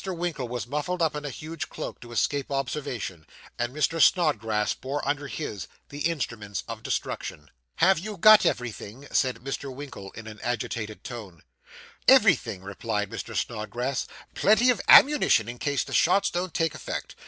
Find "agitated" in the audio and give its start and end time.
10.41-11.03